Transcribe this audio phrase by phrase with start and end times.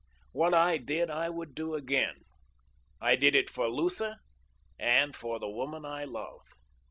[0.31, 2.23] What I did I would do again.
[2.99, 4.17] I did it for Lutha
[4.79, 6.41] and for the woman I love.